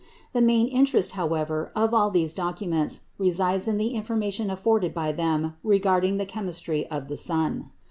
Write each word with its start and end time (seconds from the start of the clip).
The 0.33 0.41
main 0.41 0.67
interest, 0.67 1.11
however, 1.11 1.71
of 1.75 1.93
all 1.93 2.09
these 2.09 2.33
documents 2.33 3.01
resides 3.19 3.67
in 3.67 3.77
the 3.77 3.89
information 3.89 4.49
afforded 4.49 4.95
by 4.95 5.11
them 5.11 5.53
regarding 5.63 6.17
the 6.17 6.25
chemistry 6.25 6.87
of 6.89 7.07
the 7.07 7.15
sun. 7.15 7.69